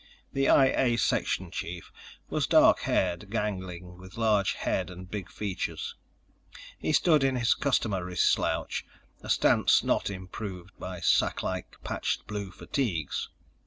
[0.33, 1.91] The I A section chief
[2.27, 5.93] was dark haired, gangling, with large head and big features.
[6.79, 8.83] He stood in his customary slouch,
[9.21, 13.29] a stance not improved by sacklike patched blue fatigues.